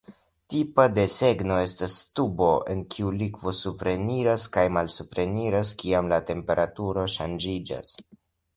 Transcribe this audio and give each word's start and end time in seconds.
Tipa 0.51 0.85
desegno 0.99 1.57
estas 1.65 1.97
tubo 2.19 2.47
en 2.75 2.81
kiu 2.95 3.11
likvo 3.19 3.53
supreniras 3.59 4.47
kaj 4.57 4.65
malsupreniras 4.79 5.75
kiam 5.85 6.13
la 6.15 6.23
temperaturo 6.33 7.09
ŝanĝiĝas. 7.19 7.97